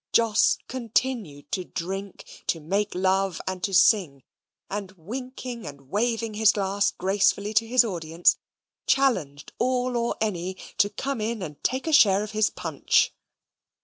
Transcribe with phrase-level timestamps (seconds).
[0.13, 4.23] Jos continued to drink, to make love, and to sing;
[4.67, 8.37] and, winking and waving his glass gracefully to his audience,
[8.87, 13.13] challenged all or any to come in and take a share of his punch.